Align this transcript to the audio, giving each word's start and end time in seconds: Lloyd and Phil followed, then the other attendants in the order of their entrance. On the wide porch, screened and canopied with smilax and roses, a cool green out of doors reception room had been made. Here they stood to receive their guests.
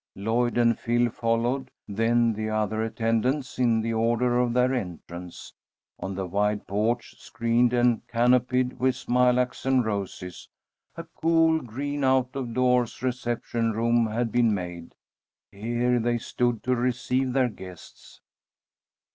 Lloyd 0.15 0.57
and 0.57 0.79
Phil 0.79 1.11
followed, 1.11 1.69
then 1.87 2.33
the 2.33 2.49
other 2.49 2.81
attendants 2.81 3.59
in 3.59 3.81
the 3.81 3.93
order 3.93 4.39
of 4.39 4.51
their 4.51 4.73
entrance. 4.73 5.53
On 5.99 6.15
the 6.15 6.25
wide 6.25 6.65
porch, 6.65 7.15
screened 7.19 7.71
and 7.71 8.01
canopied 8.07 8.79
with 8.79 8.95
smilax 8.95 9.63
and 9.63 9.85
roses, 9.85 10.49
a 10.95 11.03
cool 11.03 11.61
green 11.61 12.03
out 12.03 12.35
of 12.35 12.51
doors 12.55 13.03
reception 13.03 13.73
room 13.73 14.07
had 14.07 14.31
been 14.31 14.55
made. 14.55 14.95
Here 15.51 15.99
they 15.99 16.17
stood 16.17 16.63
to 16.63 16.75
receive 16.75 17.33
their 17.33 17.49
guests. 17.49 18.21